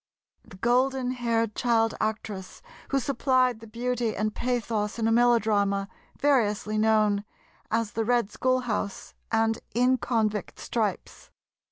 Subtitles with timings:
[0.43, 6.75] the golden haired child actress who supplied the beauty and pathos in a melodrama variously
[6.75, 7.23] known
[7.69, 11.29] as "The Red Schoolhouse" and "In Convict Stripes."